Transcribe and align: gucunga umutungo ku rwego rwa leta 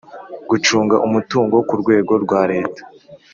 gucunga 0.49 0.95
umutungo 1.07 1.55
ku 1.67 1.73
rwego 1.81 2.13
rwa 2.23 2.41
leta 2.51 2.81